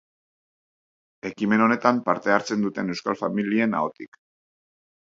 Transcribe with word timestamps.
Ekimen 1.31 1.65
honetan 1.67 2.01
parte 2.09 2.35
hartzen 2.39 2.67
duten 2.69 2.93
euskal 2.97 3.23
familien 3.23 3.81
ahotik. 3.83 4.23